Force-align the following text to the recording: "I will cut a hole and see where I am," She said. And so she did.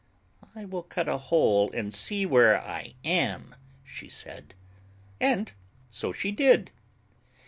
"I 0.55 0.65
will 0.65 0.81
cut 0.81 1.07
a 1.07 1.19
hole 1.19 1.69
and 1.73 1.93
see 1.93 2.25
where 2.25 2.59
I 2.59 2.95
am," 3.05 3.53
She 3.83 4.09
said. 4.09 4.55
And 5.19 5.53
so 5.91 6.11
she 6.11 6.31
did. 6.31 6.71